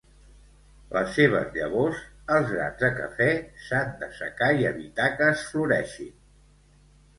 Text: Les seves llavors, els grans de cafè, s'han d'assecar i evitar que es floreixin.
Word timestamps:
Les 0.93 1.11
seves 1.17 1.51
llavors, 1.57 1.99
els 2.37 2.49
grans 2.55 2.81
de 2.85 2.91
cafè, 2.97 3.29
s'han 3.67 3.93
d'assecar 4.01 4.51
i 4.65 4.69
evitar 4.73 5.09
que 5.21 5.31
es 5.37 5.47
floreixin. 5.53 6.13